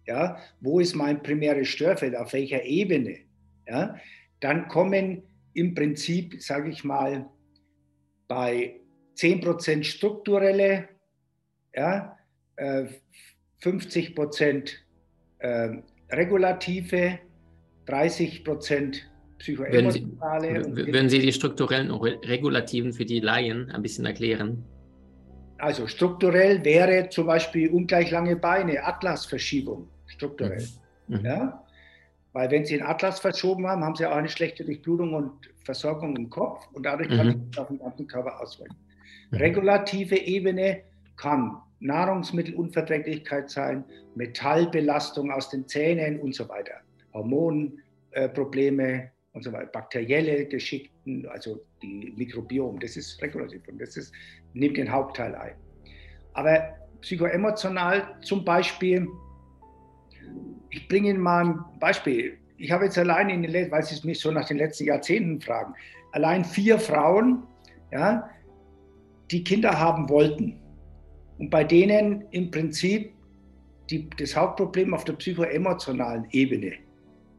ja, 0.08 0.38
wo 0.62 0.80
ist 0.80 0.96
mein 0.96 1.22
primäres 1.22 1.68
Störfeld, 1.68 2.16
auf 2.16 2.34
welcher 2.34 2.64
Ebene, 2.64 3.20
ja, 3.68 3.96
dann 4.40 4.68
kommen 4.68 5.24
im 5.54 5.76
Prinzip, 5.76 6.42
sage 6.42 6.70
ich 6.70 6.84
mal, 6.84 7.30
bei 8.28 8.80
10% 9.16 9.84
strukturelle, 9.84 10.88
ja, 11.76 12.18
50% 13.62 14.70
äh, 15.40 15.68
äh, 15.68 15.82
regulative 16.12 17.20
30 17.86 18.44
Prozent 18.44 19.10
psychoemotionale. 19.40 20.76
Würden 20.76 21.10
Sie 21.10 21.20
die 21.20 21.32
strukturellen 21.32 21.92
und 21.92 22.04
regulativen 22.28 22.94
für 22.94 23.06
die 23.06 23.20
Laien 23.20 23.72
ein 23.72 23.82
bisschen 23.82 24.06
erklären? 24.06 24.64
Also 25.58 25.88
strukturell 25.88 26.64
wäre 26.64 27.10
zum 27.10 27.28
Beispiel 27.28 27.70
ungleich 27.70 28.12
lange 28.12 28.36
Beine, 28.36 28.84
Atlasverschiebung, 28.84 29.88
strukturell. 30.08 30.66
Mhm. 31.08 31.18
mhm. 31.18 31.26
Ja? 31.26 31.64
Weil 32.32 32.52
wenn 32.52 32.64
Sie 32.64 32.78
den 32.78 32.86
Atlas 32.86 33.20
verschoben 33.20 33.66
haben, 33.68 33.84
haben 33.84 33.96
Sie 33.96 34.06
auch 34.06 34.16
eine 34.16 34.30
schlechte 34.30 34.64
Durchblutung 34.64 35.14
und 35.14 35.32
Versorgung 35.64 36.16
im 36.16 36.30
Kopf 36.30 36.68
und 36.74 36.86
dadurch 36.86 37.10
kann 37.10 37.28
mhm. 37.28 37.46
sich 37.48 37.60
auf 37.60 37.68
den 37.68 37.80
ganzen 37.80 38.08
Körper 38.08 38.40
auswirken. 38.40 38.76
Mhm. 39.32 39.38
Regulative 39.38 40.16
Ebene 40.16 40.84
kann 41.18 41.58
Nahrungsmittelunverträglichkeit 41.80 43.50
sein, 43.50 43.84
Metallbelastung 44.16 45.32
aus 45.32 45.50
den 45.50 45.68
Zähnen 45.68 46.20
und 46.20 46.36
so 46.36 46.48
weiter. 46.50 46.76
Hormonprobleme 47.14 49.12
und 49.34 49.44
so 49.44 49.52
weiter, 49.54 49.68
bakterielle 49.68 50.46
Geschichten, 50.46 51.26
also 51.28 51.64
die 51.82 52.14
Mikrobiom, 52.18 52.80
das 52.80 52.98
ist 52.98 53.22
regulativ 53.22 53.68
und 53.68 53.80
das 53.82 53.96
ist, 53.96 54.14
nimmt 54.54 54.78
den 54.78 54.92
Hauptteil 54.92 55.36
ein. 55.36 55.56
Aber 56.34 56.76
psychoemotional 57.02 58.18
zum 58.22 58.44
Beispiel, 58.44 59.08
ich 60.70 60.88
bringe 60.88 61.10
Ihnen 61.10 61.22
mal 61.22 61.46
ein 61.46 61.60
Beispiel. 61.80 62.38
Ich 62.58 62.72
habe 62.72 62.86
jetzt 62.86 62.98
allein 62.98 63.30
in 63.30 63.44
den, 63.44 63.72
weil 63.72 63.84
Sie 63.84 64.06
mich 64.06 64.20
so 64.20 64.32
nach 64.32 64.46
den 64.46 64.58
letzten 64.58 64.86
Jahrzehnten 64.86 65.40
fragen, 65.40 65.74
allein 66.12 66.44
vier 66.44 66.78
Frauen, 66.78 67.44
ja, 67.92 68.30
die 69.32 69.44
Kinder 69.44 69.80
haben 69.80 70.10
wollten 70.10 70.59
und 71.40 71.50
bei 71.50 71.64
denen 71.64 72.26
im 72.32 72.52
Prinzip 72.52 73.14
die, 73.90 74.08
das 74.18 74.36
Hauptproblem 74.36 74.94
auf 74.94 75.04
der 75.04 75.14
psychoemotionalen 75.14 76.28
Ebene 76.32 76.74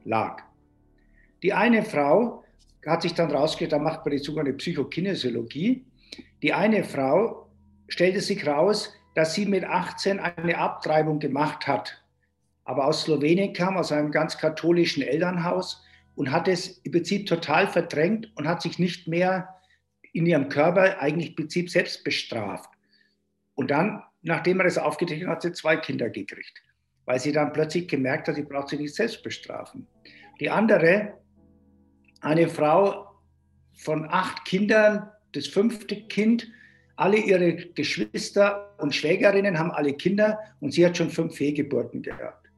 lag. 0.04 0.42
Die 1.42 1.52
eine 1.52 1.84
Frau 1.84 2.42
hat 2.84 3.02
sich 3.02 3.14
dann 3.14 3.30
rausgestellt, 3.30 3.72
da 3.72 3.78
macht 3.78 4.04
man 4.04 4.12
die 4.12 4.18
sogenannte 4.18 4.54
Psychokinesiologie. 4.54 5.84
Die 6.42 6.52
eine 6.52 6.82
Frau 6.82 7.48
stellte 7.88 8.20
sich 8.20 8.46
raus, 8.46 8.92
dass 9.14 9.34
sie 9.34 9.46
mit 9.46 9.64
18 9.64 10.18
eine 10.18 10.58
Abtreibung 10.58 11.20
gemacht 11.20 11.68
hat 11.68 12.00
aber 12.70 12.86
aus 12.86 13.02
Slowenien 13.02 13.52
kam, 13.52 13.76
aus 13.76 13.90
einem 13.90 14.12
ganz 14.12 14.38
katholischen 14.38 15.02
Elternhaus 15.02 15.82
und 16.14 16.30
hat 16.30 16.46
es 16.46 16.78
im 16.84 16.92
Prinzip 16.92 17.26
total 17.26 17.66
verdrängt 17.66 18.30
und 18.36 18.46
hat 18.46 18.62
sich 18.62 18.78
nicht 18.78 19.08
mehr 19.08 19.56
in 20.12 20.24
ihrem 20.24 20.48
Körper 20.48 21.00
eigentlich 21.00 21.30
im 21.30 21.34
Prinzip 21.34 21.68
selbst 21.68 22.04
bestraft. 22.04 22.70
Und 23.60 23.70
dann, 23.70 24.02
nachdem 24.22 24.58
er 24.58 24.64
das 24.64 24.78
aufgedeckt 24.78 25.20
hat, 25.26 25.28
hat 25.28 25.42
sie 25.42 25.52
zwei 25.52 25.76
Kinder 25.76 26.08
gekriegt, 26.08 26.62
weil 27.04 27.20
sie 27.20 27.30
dann 27.30 27.52
plötzlich 27.52 27.88
gemerkt 27.88 28.26
hat, 28.26 28.36
sie 28.36 28.42
braucht 28.42 28.68
sich 28.68 28.80
nicht 28.80 28.94
selbst 28.94 29.22
bestrafen. 29.22 29.86
Die 30.40 30.48
andere, 30.48 31.12
eine 32.22 32.48
Frau 32.48 33.20
von 33.74 34.06
acht 34.08 34.46
Kindern, 34.46 35.10
das 35.32 35.46
fünfte 35.46 35.94
Kind, 36.04 36.48
alle 36.96 37.18
ihre 37.18 37.54
Geschwister 37.54 38.74
und 38.78 38.94
Schwägerinnen 38.94 39.58
haben 39.58 39.72
alle 39.72 39.92
Kinder 39.92 40.38
und 40.60 40.72
sie 40.72 40.86
hat 40.86 40.96
schon 40.96 41.10
fünf 41.10 41.36
Fehlgeburten 41.36 42.00
gehabt. 42.00 42.48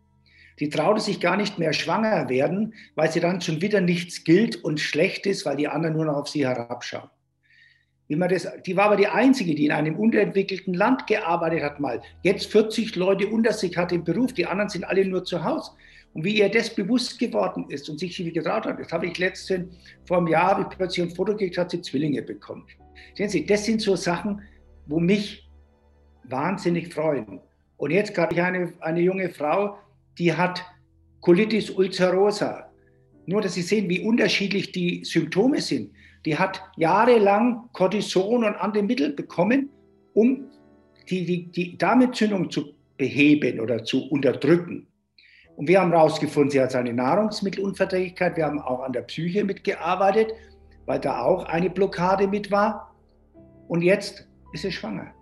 Die 0.61 0.68
traute 0.68 1.00
sich 1.00 1.18
gar 1.18 1.37
nicht 1.37 1.59
mehr 1.59 1.73
schwanger 1.73 2.28
werden, 2.28 2.75
weil 2.94 3.11
sie 3.11 3.18
dann 3.18 3.40
schon 3.40 3.61
wieder 3.61 3.80
nichts 3.80 4.23
gilt 4.23 4.62
und 4.62 4.78
schlecht 4.78 5.26
ist, 5.26 5.47
weil 5.47 5.56
die 5.56 5.66
anderen 5.66 5.97
nur 5.97 6.04
noch 6.04 6.18
auf 6.18 6.28
sie 6.28 6.47
herabschauen. 6.47 7.11
Man 8.16 8.28
das, 8.28 8.49
die 8.66 8.76
war 8.76 8.87
aber 8.87 8.97
die 8.97 9.07
Einzige, 9.07 9.54
die 9.54 9.66
in 9.66 9.73
einem 9.73 9.97
unterentwickelten 9.97 10.75
Land 10.75 11.07
gearbeitet 11.07 11.62
hat 11.62 11.81
mal. 11.81 12.02
Jetzt 12.23 12.50
40 12.50 12.97
Leute 12.97 13.28
unter 13.28 13.52
sich 13.52 13.76
hat 13.76 13.92
im 13.92 14.04
Beruf, 14.04 14.33
die 14.33 14.47
anderen 14.47 14.69
sind 14.69 14.85
alle 14.85 15.04
nur 15.04 15.25
zu 15.25 15.42
Hause. 15.45 15.73
Und 16.14 16.25
wie 16.25 16.38
ihr 16.38 16.50
das 16.50 16.75
bewusst 16.75 17.19
geworden 17.19 17.66
ist 17.69 17.88
und 17.88 17.99
sich 17.99 18.16
getraut 18.16 18.66
hat, 18.66 18.78
das 18.78 18.92
habe 18.92 19.07
ich 19.07 19.19
letztens 19.19 19.75
vor 20.04 20.19
einem 20.19 20.28
Jahr, 20.28 20.50
habe 20.50 20.62
ich 20.62 20.76
plötzlich 20.76 21.07
ein 21.07 21.14
Foto 21.14 21.33
gekriegt, 21.33 21.57
hat 21.57 21.71
sie 21.71 21.81
Zwillinge 21.81 22.23
bekommen. 22.23 22.66
Sehen 23.14 23.28
Sie, 23.28 23.47
das 23.47 23.64
sind 23.64 23.81
so 23.81 23.97
Sachen, 23.97 24.42
wo 24.87 25.00
mich 25.00 25.49
wahnsinnig 26.25 26.92
freuen. 26.92 27.40
Und 27.78 27.90
jetzt 27.90 28.14
gerade 28.14 28.45
eine, 28.45 28.73
eine 28.81 29.00
junge 29.00 29.31
Frau, 29.31 29.78
die 30.19 30.33
hat 30.33 30.62
Colitis 31.21 31.71
ulcerosa. 31.71 32.71
Nur, 33.26 33.40
dass 33.40 33.54
Sie 33.54 33.62
sehen, 33.62 33.88
wie 33.88 34.00
unterschiedlich 34.00 34.73
die 34.73 35.04
Symptome 35.04 35.61
sind. 35.61 35.92
Die 36.25 36.38
hat 36.38 36.62
jahrelang 36.76 37.69
Cortison 37.73 38.45
und 38.45 38.55
andere 38.57 38.83
Mittel 38.83 39.12
bekommen, 39.12 39.71
um 40.14 40.47
die, 41.09 41.25
die, 41.25 41.47
die 41.50 41.79
Darmentzündung 41.79 42.50
zu 42.50 42.75
beheben 42.97 43.61
oder 43.61 43.85
zu 43.85 44.09
unterdrücken. 44.09 44.87
Und 45.57 45.69
wir 45.69 45.81
haben 45.81 45.93
herausgefunden, 45.93 46.50
sie 46.50 46.61
hat 46.61 46.75
eine 46.75 46.93
Nahrungsmittelunverträglichkeit. 46.93 48.37
Wir 48.37 48.47
haben 48.47 48.61
auch 48.61 48.81
an 48.81 48.93
der 48.93 49.02
Psyche 49.02 49.45
mitgearbeitet, 49.45 50.33
weil 50.87 51.00
da 51.00 51.21
auch 51.23 51.45
eine 51.45 51.71
Blockade 51.71 52.26
mit 52.26 52.50
war. 52.50 52.95
Und 53.69 53.83
jetzt 53.83 54.29
ist 54.52 54.62
sie 54.62 54.73
schwanger. 54.73 55.12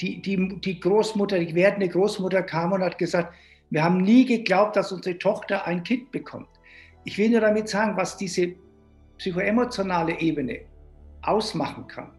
Die, 0.00 0.20
die, 0.20 0.60
die 0.60 0.80
Großmutter, 0.80 1.38
die 1.38 1.54
werdende 1.54 1.88
Großmutter 1.88 2.42
kam 2.42 2.72
und 2.72 2.82
hat 2.82 2.98
gesagt, 2.98 3.34
wir 3.70 3.84
haben 3.84 3.98
nie 3.98 4.24
geglaubt, 4.24 4.76
dass 4.76 4.92
unsere 4.92 5.18
Tochter 5.18 5.66
ein 5.66 5.84
Kind 5.84 6.10
bekommt. 6.10 6.48
Ich 7.04 7.16
will 7.18 7.30
nur 7.30 7.40
damit 7.40 7.68
sagen, 7.68 7.96
was 7.96 8.16
diese 8.16 8.54
psychoemotionale 9.20 10.18
Ebene 10.18 10.60
ausmachen 11.20 11.86
kann. 11.86 12.12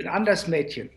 Ein 0.00 0.08
anderes 0.08 0.48
Mädchen 0.48 0.90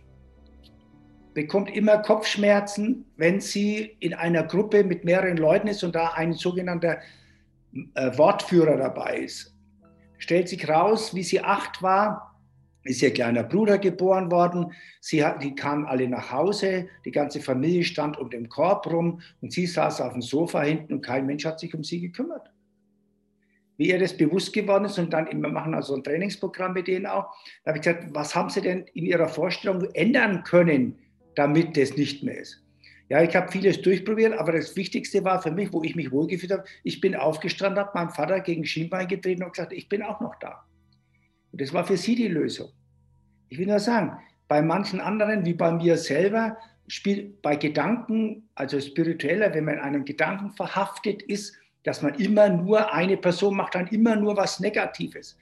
bekommt 1.35 1.69
immer 1.69 1.99
Kopfschmerzen, 1.99 3.05
wenn 3.15 3.39
sie 3.39 3.95
in 3.99 4.15
einer 4.15 4.43
Gruppe 4.43 4.83
mit 4.83 5.05
mehreren 5.05 5.37
Leuten 5.37 5.67
ist 5.67 5.83
und 5.83 5.93
da 5.93 6.13
ein 6.13 6.33
sogenannter 6.33 6.97
äh, 7.93 8.17
Wortführer 8.17 8.75
dabei 8.75 9.17
ist. 9.17 9.55
Stellt 10.17 10.49
sich 10.49 10.67
raus, 10.67 11.13
wie 11.13 11.23
sie 11.23 11.39
acht 11.39 11.83
war, 11.83 12.35
ist 12.83 13.03
ihr 13.03 13.13
kleiner 13.13 13.43
Bruder 13.43 13.77
geboren 13.77 14.31
worden. 14.31 14.73
Sie 14.99 15.23
hat, 15.23 15.43
die 15.43 15.53
kamen 15.53 15.85
alle 15.85 16.09
nach 16.09 16.31
Hause, 16.31 16.89
die 17.05 17.11
ganze 17.11 17.39
Familie 17.39 17.83
stand 17.83 18.17
um 18.17 18.31
den 18.31 18.49
Korb 18.49 18.87
rum 18.87 19.21
und 19.41 19.53
sie 19.53 19.67
saß 19.67 20.01
auf 20.01 20.13
dem 20.13 20.23
Sofa 20.23 20.63
hinten 20.63 20.93
und 20.93 21.01
kein 21.01 21.27
Mensch 21.27 21.45
hat 21.45 21.59
sich 21.59 21.75
um 21.75 21.83
sie 21.83 22.01
gekümmert. 22.01 22.49
Wie 23.81 23.89
ihr 23.89 23.97
das 23.97 24.15
bewusst 24.15 24.53
geworden 24.53 24.85
ist 24.85 24.99
und 24.99 25.11
dann 25.11 25.25
immer 25.25 25.49
machen 25.49 25.73
also 25.73 25.95
ein 25.95 26.03
Trainingsprogramm 26.03 26.73
mit 26.73 26.87
denen 26.87 27.07
auch, 27.07 27.33
da 27.63 27.71
habe 27.71 27.79
ich 27.79 27.83
gesagt, 27.83 28.13
was 28.13 28.35
haben 28.35 28.51
sie 28.51 28.61
denn 28.61 28.85
in 28.93 29.07
ihrer 29.07 29.27
Vorstellung 29.27 29.89
ändern 29.95 30.43
können, 30.43 30.99
damit 31.33 31.75
das 31.75 31.97
nicht 31.97 32.21
mehr 32.21 32.37
ist? 32.37 32.63
Ja, 33.09 33.23
ich 33.23 33.35
habe 33.35 33.51
vieles 33.51 33.81
durchprobiert, 33.81 34.37
aber 34.37 34.51
das 34.51 34.75
Wichtigste 34.75 35.23
war 35.23 35.41
für 35.41 35.49
mich, 35.49 35.73
wo 35.73 35.81
ich 35.81 35.95
mich 35.95 36.11
wohlgefühlt 36.11 36.51
habe, 36.51 36.63
ich 36.83 37.01
bin 37.01 37.15
aufgestanden, 37.15 37.83
habe 37.83 37.89
meinem 37.95 38.11
Vater 38.11 38.41
gegen 38.41 38.65
Schienbein 38.65 39.07
getreten 39.07 39.41
und 39.41 39.53
gesagt, 39.53 39.73
ich 39.73 39.89
bin 39.89 40.03
auch 40.03 40.21
noch 40.21 40.35
da. 40.35 40.63
Und 41.51 41.59
das 41.59 41.73
war 41.73 41.83
für 41.83 41.97
sie 41.97 42.13
die 42.13 42.27
Lösung. 42.27 42.69
Ich 43.49 43.57
will 43.57 43.65
nur 43.65 43.79
sagen, 43.79 44.15
bei 44.47 44.61
manchen 44.61 44.99
anderen, 44.99 45.43
wie 45.43 45.55
bei 45.55 45.71
mir 45.71 45.97
selber, 45.97 46.55
spielt 46.87 47.41
bei 47.41 47.55
Gedanken, 47.55 48.47
also 48.53 48.79
spiritueller, 48.79 49.51
wenn 49.55 49.65
man 49.65 49.77
in 49.77 49.79
einem 49.79 50.05
Gedanken 50.05 50.51
verhaftet 50.51 51.23
ist, 51.23 51.57
dass 51.83 52.01
man 52.01 52.15
immer 52.15 52.49
nur 52.49 52.93
eine 52.93 53.17
Person 53.17 53.55
macht, 53.55 53.75
dann 53.75 53.87
immer 53.87 54.15
nur 54.15 54.37
was 54.37 54.59
Negatives. 54.59 55.37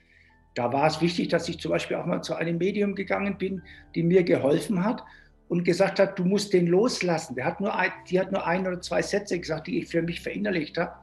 Da 0.54 0.72
war 0.72 0.86
es 0.86 1.00
wichtig, 1.00 1.28
dass 1.28 1.48
ich 1.48 1.58
zum 1.60 1.70
Beispiel 1.70 1.96
auch 1.96 2.06
mal 2.06 2.22
zu 2.22 2.34
einem 2.34 2.58
Medium 2.58 2.94
gegangen 2.94 3.38
bin, 3.38 3.62
die 3.94 4.02
mir 4.02 4.24
geholfen 4.24 4.84
hat 4.84 5.04
und 5.48 5.64
gesagt 5.64 5.98
hat, 5.98 6.18
du 6.18 6.24
musst 6.24 6.52
den 6.52 6.66
loslassen. 6.66 7.34
Der 7.34 7.44
hat 7.44 7.60
nur 7.60 7.74
ein, 7.74 7.92
die 8.08 8.18
hat 8.18 8.32
nur 8.32 8.46
ein 8.46 8.66
oder 8.66 8.80
zwei 8.80 9.02
Sätze 9.02 9.38
gesagt, 9.38 9.66
die 9.66 9.78
ich 9.78 9.88
für 9.88 10.02
mich 10.02 10.20
verinnerlicht 10.20 10.76
habe 10.78 10.94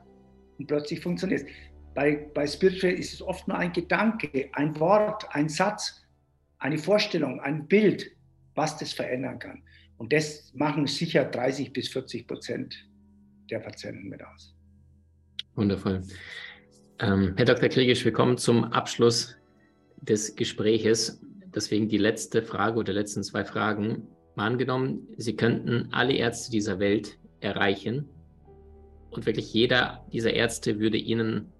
und 0.57 0.67
plötzlich 0.67 1.01
funktioniert 1.01 1.41
es. 1.41 1.47
Bei, 1.93 2.15
bei 2.33 2.45
Spiritual 2.45 2.93
ist 2.93 3.13
es 3.13 3.21
oft 3.21 3.47
nur 3.47 3.57
ein 3.57 3.73
Gedanke, 3.73 4.49
ein 4.53 4.79
Wort, 4.79 5.25
ein 5.31 5.49
Satz, 5.49 6.05
eine 6.59 6.77
Vorstellung, 6.77 7.39
ein 7.39 7.67
Bild, 7.67 8.11
was 8.55 8.77
das 8.77 8.93
verändern 8.93 9.39
kann. 9.39 9.63
Und 9.97 10.13
das 10.13 10.53
machen 10.53 10.85
sicher 10.87 11.25
30 11.25 11.73
bis 11.73 11.89
40 11.89 12.27
Prozent 12.27 12.87
der 13.49 13.59
Patienten 13.59 14.09
mit 14.09 14.23
aus. 14.23 14.56
Wundervoll. 15.57 16.03
Ähm, 16.99 17.33
Herr 17.35 17.45
Dr. 17.45 17.67
Kriegisch, 17.69 18.05
wir 18.05 18.13
kommen 18.13 18.37
zum 18.37 18.63
Abschluss 18.65 19.35
des 20.01 20.35
Gespräches. 20.35 21.19
Deswegen 21.47 21.89
die 21.89 21.97
letzte 21.97 22.43
Frage 22.43 22.77
oder 22.77 22.93
letzten 22.93 23.23
zwei 23.23 23.43
Fragen. 23.43 24.07
Mal 24.35 24.45
angenommen, 24.45 25.07
Sie 25.17 25.35
könnten 25.35 25.89
alle 25.91 26.13
Ärzte 26.13 26.51
dieser 26.51 26.79
Welt 26.79 27.17
erreichen 27.39 28.07
und 29.09 29.25
wirklich 29.25 29.51
jeder 29.51 30.05
dieser 30.13 30.33
Ärzte 30.33 30.79
würde 30.79 30.97
Ihnen 30.97 31.51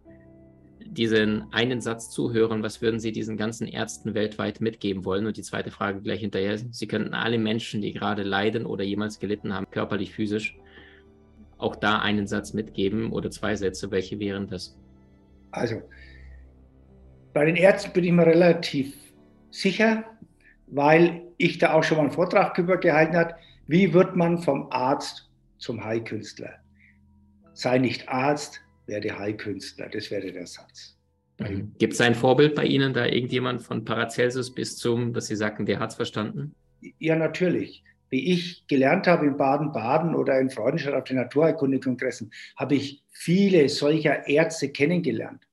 diesen 0.86 1.52
einen 1.52 1.82
Satz 1.82 2.12
zuhören, 2.12 2.62
was 2.62 2.82
würden 2.82 3.00
Sie 3.00 3.12
diesen 3.12 3.36
ganzen 3.36 3.68
Ärzten 3.68 4.14
weltweit 4.14 4.62
mitgeben 4.62 5.06
wollen? 5.06 5.26
Und 5.26 5.38
die 5.38 5.42
zweite 5.42 5.72
Frage 5.72 6.02
gleich 6.02 6.20
hinterher. 6.20 6.58
Sie 6.58 6.88
könnten 6.88 7.16
alle 7.16 7.40
Menschen, 7.40 7.82
die 7.82 7.94
gerade 7.94 8.22
leiden 8.22 8.66
oder 8.66 8.84
jemals 8.84 9.20
gelitten 9.20 9.54
haben, 9.54 9.70
körperlich, 9.72 10.14
physisch, 10.14 10.56
auch 11.58 11.76
da 11.76 12.00
einen 12.00 12.28
Satz 12.28 12.54
mitgeben 12.54 13.12
oder 13.12 13.32
zwei 13.32 13.56
Sätze. 13.56 13.92
Welche 13.92 14.20
wären 14.20 14.48
das? 14.48 14.78
Also, 15.52 15.82
bei 17.34 17.46
den 17.46 17.56
Ärzten 17.56 17.92
bin 17.94 18.04
ich 18.04 18.12
mir 18.12 18.26
relativ 18.26 18.96
sicher, 19.52 20.04
weil 20.68 21.24
ich 21.38 21.58
da 21.58 21.74
auch 21.74 21.84
schon 21.84 21.98
mal 21.98 22.04
einen 22.04 22.12
Vortrag 22.12 22.56
darüber 22.56 22.78
gehalten 22.78 23.16
habe, 23.16 23.36
wie 23.68 23.94
wird 23.94 24.16
man 24.16 24.40
vom 24.40 24.68
Arzt 24.72 25.30
zum 25.58 25.84
Heilkünstler? 25.84 26.56
Sei 27.54 27.78
nicht 27.78 28.08
Arzt, 28.08 28.62
werde 28.86 29.18
Heilkünstler. 29.18 29.90
Das 29.90 30.12
wäre 30.12 30.32
der 30.32 30.48
Satz. 30.48 30.98
Mhm. 31.40 31.74
Gibt 31.78 31.94
es 31.94 32.02
ein 32.02 32.16
Vorbild 32.16 32.56
bei 32.56 32.66
Ihnen, 32.66 32.94
da 32.94 33.06
irgendjemand 33.06 33.62
von 33.62 33.86
Paracelsus 33.86 34.54
bis 34.54 34.78
zum, 34.78 35.14
dass 35.14 35.28
Sie 35.28 35.36
sagten, 35.36 35.66
der 35.66 35.80
hat 35.80 35.92
es 35.92 35.96
verstanden? 35.96 36.56
Ja, 37.00 37.16
natürlich. 37.16 37.84
Wie 38.10 38.34
ich 38.34 38.66
gelernt 38.68 39.08
habe 39.08 39.26
in 39.26 39.38
Baden-Baden 39.38 40.16
oder 40.16 40.40
in 40.40 40.50
Freudenstadt 40.50 40.94
auf 40.94 41.04
den 41.04 41.18
Naturheilkunde-Kongressen, 41.18 42.32
habe 42.56 42.76
ich 42.76 43.04
viele 43.12 43.68
solcher 43.70 44.28
Ärzte 44.28 44.70
kennengelernt. 44.70 45.44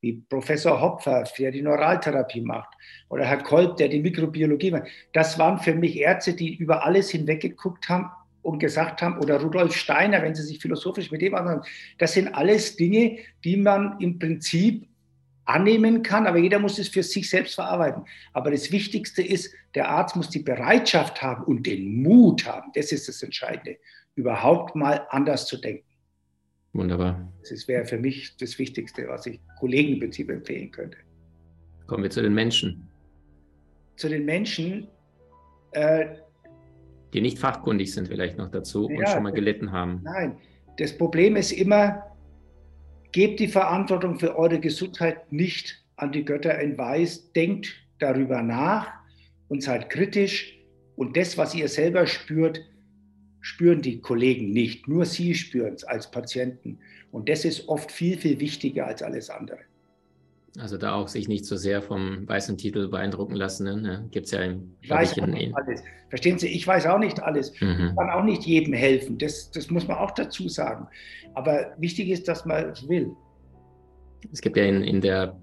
Wie 0.00 0.14
Professor 0.28 0.80
Hopfer, 0.80 1.24
der 1.38 1.50
die 1.50 1.60
Neuraltherapie 1.60 2.40
macht, 2.40 2.74
oder 3.10 3.26
Herr 3.26 3.42
Kolb, 3.42 3.76
der 3.76 3.88
die 3.88 4.00
Mikrobiologie 4.00 4.70
macht. 4.70 4.88
Das 5.12 5.38
waren 5.38 5.58
für 5.58 5.74
mich 5.74 5.98
Ärzte, 5.98 6.32
die 6.32 6.54
über 6.54 6.84
alles 6.86 7.10
hinweggeguckt 7.10 7.88
haben 7.88 8.10
und 8.42 8.58
gesagt 8.58 9.02
haben, 9.02 9.18
oder 9.18 9.40
Rudolf 9.40 9.76
Steiner, 9.76 10.22
wenn 10.22 10.34
Sie 10.34 10.42
sich 10.42 10.58
philosophisch 10.58 11.10
mit 11.10 11.20
dem 11.20 11.34
anschauen, 11.34 11.62
das 11.98 12.14
sind 12.14 12.34
alles 12.34 12.76
Dinge, 12.76 13.18
die 13.44 13.58
man 13.58 14.00
im 14.00 14.18
Prinzip 14.18 14.88
annehmen 15.50 16.02
kann, 16.02 16.26
aber 16.26 16.38
jeder 16.38 16.58
muss 16.58 16.78
es 16.78 16.88
für 16.88 17.02
sich 17.02 17.28
selbst 17.28 17.54
verarbeiten. 17.54 18.04
Aber 18.32 18.50
das 18.50 18.72
Wichtigste 18.72 19.22
ist, 19.22 19.52
der 19.74 19.88
Arzt 19.88 20.16
muss 20.16 20.30
die 20.30 20.40
Bereitschaft 20.40 21.22
haben 21.22 21.44
und 21.44 21.66
den 21.66 22.02
Mut 22.02 22.46
haben, 22.46 22.70
das 22.74 22.92
ist 22.92 23.08
das 23.08 23.22
Entscheidende, 23.22 23.78
überhaupt 24.14 24.74
mal 24.74 25.06
anders 25.10 25.46
zu 25.46 25.56
denken. 25.56 25.84
Wunderbar. 26.72 27.32
Das 27.48 27.66
wäre 27.66 27.84
für 27.84 27.98
mich 27.98 28.36
das 28.36 28.58
Wichtigste, 28.58 29.08
was 29.08 29.26
ich 29.26 29.40
Kollegen 29.58 29.94
im 29.94 30.00
Prinzip 30.00 30.30
empfehlen 30.30 30.70
könnte. 30.70 30.98
Kommen 31.86 32.04
wir 32.04 32.10
zu 32.10 32.22
den 32.22 32.34
Menschen. 32.34 32.88
Zu 33.96 34.08
den 34.08 34.24
Menschen. 34.24 34.86
Äh, 35.72 36.16
die 37.12 37.20
nicht 37.20 37.38
fachkundig 37.38 37.92
sind 37.92 38.06
vielleicht 38.06 38.38
noch 38.38 38.50
dazu 38.50 38.88
ja, 38.88 38.98
und 38.98 39.08
schon 39.08 39.22
mal 39.24 39.32
gelitten 39.32 39.72
haben. 39.72 40.00
Nein, 40.04 40.36
das 40.78 40.96
Problem 40.96 41.34
ist 41.34 41.50
immer, 41.50 42.09
gebt 43.12 43.40
die 43.40 43.48
Verantwortung 43.48 44.18
für 44.18 44.36
eure 44.36 44.60
Gesundheit 44.60 45.32
nicht 45.32 45.82
an 45.96 46.12
die 46.12 46.24
Götter 46.24 46.58
in 46.60 46.78
Weiß, 46.78 47.32
denkt 47.32 47.74
darüber 47.98 48.42
nach 48.42 48.92
und 49.48 49.62
seid 49.62 49.90
kritisch 49.90 50.58
und 50.96 51.16
das, 51.16 51.38
was 51.38 51.54
ihr 51.54 51.68
selber 51.68 52.06
spürt, 52.06 52.60
spüren 53.40 53.82
die 53.82 54.00
Kollegen 54.00 54.52
nicht, 54.52 54.86
nur 54.86 55.06
sie 55.06 55.34
spüren 55.34 55.74
es 55.74 55.84
als 55.84 56.10
Patienten. 56.10 56.78
Und 57.10 57.28
das 57.28 57.44
ist 57.44 57.68
oft 57.68 57.90
viel, 57.90 58.18
viel 58.18 58.38
wichtiger 58.38 58.86
als 58.86 59.02
alles 59.02 59.30
andere. 59.30 59.60
Also 60.60 60.76
da 60.76 60.94
auch 60.94 61.08
sich 61.08 61.28
nicht 61.28 61.46
so 61.46 61.56
sehr 61.56 61.82
vom 61.82 62.28
weißen 62.28 62.58
Titel 62.58 62.88
beeindrucken 62.88 63.34
lassen. 63.34 63.64
Ne? 63.82 64.08
Gibt 64.10 64.26
es 64.26 64.32
ja 64.32 64.42
im, 64.42 64.76
ich 64.80 64.90
weiß 64.90 65.12
ich, 65.12 65.22
auch 65.22 65.26
nicht 65.26 65.54
alles. 65.54 65.82
Verstehen 66.08 66.38
Sie, 66.38 66.48
ich 66.48 66.66
weiß 66.66 66.86
auch 66.86 66.98
nicht 66.98 67.22
alles. 67.22 67.52
Mhm. 67.60 67.88
Ich 67.90 67.96
kann 67.96 68.10
auch 68.10 68.24
nicht 68.24 68.44
jedem 68.44 68.74
helfen. 68.74 69.18
Das, 69.18 69.50
das 69.50 69.70
muss 69.70 69.88
man 69.88 69.98
auch 69.98 70.10
dazu 70.10 70.48
sagen. 70.48 70.88
Aber 71.34 71.72
wichtig 71.78 72.10
ist, 72.10 72.28
dass 72.28 72.44
man 72.44 72.70
es 72.70 72.88
will. 72.88 73.12
Es 74.32 74.40
gibt 74.40 74.56
ja 74.56 74.64
in, 74.64 74.82
in 74.82 75.00
der 75.00 75.38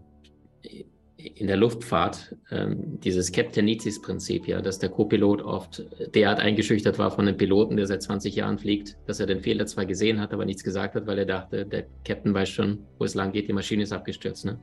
in 1.17 1.47
der 1.47 1.57
Luftfahrt 1.57 2.35
ähm, 2.51 2.99
dieses 3.01 3.31
Captainitis-Prinzip, 3.31 4.47
ja, 4.47 4.61
dass 4.61 4.79
der 4.79 4.89
Co-Pilot 4.89 5.41
oft 5.41 5.83
derart 6.13 6.39
eingeschüchtert 6.39 6.99
war 6.99 7.11
von 7.11 7.27
einem 7.27 7.37
Piloten, 7.37 7.75
der 7.75 7.87
seit 7.87 8.03
20 8.03 8.35
Jahren 8.35 8.59
fliegt, 8.59 8.97
dass 9.07 9.19
er 9.19 9.25
den 9.25 9.41
Fehler 9.41 9.65
zwar 9.65 9.85
gesehen 9.85 10.19
hat, 10.21 10.31
aber 10.33 10.45
nichts 10.45 10.63
gesagt 10.63 10.95
hat, 10.95 11.07
weil 11.07 11.19
er 11.19 11.25
dachte, 11.25 11.65
der 11.65 11.87
Captain 12.05 12.33
weiß 12.33 12.49
schon, 12.49 12.85
wo 12.99 13.05
es 13.05 13.15
lang 13.15 13.31
geht, 13.31 13.47
die 13.47 13.53
Maschine 13.53 13.83
ist 13.83 13.91
abgestürzt. 13.91 14.45
Ne? 14.45 14.59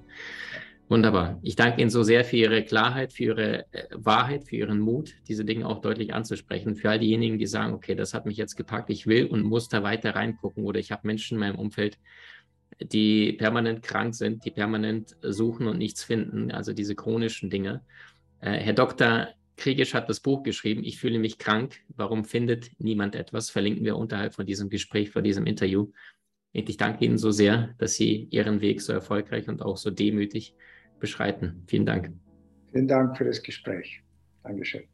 Wunderbar. 0.88 1.40
Ich 1.42 1.56
danke 1.56 1.80
Ihnen 1.80 1.90
so 1.90 2.02
sehr 2.02 2.24
für 2.24 2.36
Ihre 2.36 2.62
Klarheit, 2.62 3.12
für 3.14 3.24
Ihre 3.24 3.72
äh, 3.72 3.84
Wahrheit, 3.94 4.44
für 4.44 4.56
Ihren 4.56 4.80
Mut, 4.80 5.14
diese 5.26 5.44
Dinge 5.44 5.66
auch 5.66 5.80
deutlich 5.80 6.12
anzusprechen. 6.12 6.76
Für 6.76 6.90
all 6.90 6.98
diejenigen, 6.98 7.38
die 7.38 7.46
sagen, 7.46 7.72
okay, 7.72 7.94
das 7.94 8.12
hat 8.12 8.26
mich 8.26 8.36
jetzt 8.36 8.54
gepackt, 8.54 8.90
ich 8.90 9.06
will 9.06 9.26
und 9.26 9.42
muss 9.42 9.68
da 9.68 9.82
weiter 9.82 10.14
reingucken 10.14 10.64
oder 10.64 10.78
ich 10.78 10.92
habe 10.92 11.06
Menschen 11.06 11.36
in 11.36 11.40
meinem 11.40 11.58
Umfeld, 11.58 11.98
die 12.80 13.32
permanent 13.32 13.82
krank 13.82 14.14
sind, 14.14 14.44
die 14.44 14.50
permanent 14.50 15.16
suchen 15.22 15.66
und 15.66 15.78
nichts 15.78 16.04
finden, 16.04 16.50
also 16.50 16.72
diese 16.72 16.94
chronischen 16.94 17.50
Dinge. 17.50 17.82
Äh, 18.40 18.52
Herr 18.52 18.72
Dr. 18.72 19.28
Kriegisch 19.56 19.94
hat 19.94 20.08
das 20.08 20.20
Buch 20.20 20.42
geschrieben, 20.42 20.82
Ich 20.84 20.98
fühle 20.98 21.18
mich 21.18 21.38
krank, 21.38 21.76
warum 21.88 22.24
findet 22.24 22.70
niemand 22.78 23.14
etwas? 23.14 23.50
Verlinken 23.50 23.84
wir 23.84 23.96
unterhalb 23.96 24.34
von 24.34 24.46
diesem 24.46 24.68
Gespräch, 24.68 25.10
von 25.10 25.22
diesem 25.22 25.46
Interview. 25.46 25.92
Und 26.54 26.68
ich 26.68 26.76
danke 26.76 27.04
Ihnen 27.04 27.18
so 27.18 27.30
sehr, 27.30 27.74
dass 27.78 27.94
Sie 27.94 28.28
Ihren 28.30 28.60
Weg 28.60 28.80
so 28.80 28.92
erfolgreich 28.92 29.48
und 29.48 29.62
auch 29.62 29.76
so 29.76 29.90
demütig 29.90 30.54
beschreiten. 31.00 31.64
Vielen 31.66 31.86
Dank. 31.86 32.12
Vielen 32.72 32.88
Dank 32.88 33.16
für 33.16 33.24
das 33.24 33.42
Gespräch. 33.42 34.02
Dankeschön. 34.42 34.93